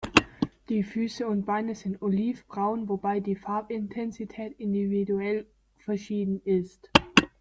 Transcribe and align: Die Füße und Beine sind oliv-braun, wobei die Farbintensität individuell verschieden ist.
Die 0.69 0.81
Füße 0.81 1.27
und 1.27 1.45
Beine 1.45 1.75
sind 1.75 2.01
oliv-braun, 2.01 2.89
wobei 2.89 3.19
die 3.19 3.35
Farbintensität 3.35 4.59
individuell 4.59 5.45
verschieden 5.77 6.41
ist. 6.43 6.89